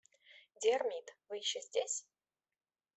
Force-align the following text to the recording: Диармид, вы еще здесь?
Диармид, 0.63 1.15
вы 1.29 1.37
еще 1.37 1.61
здесь? 1.61 2.07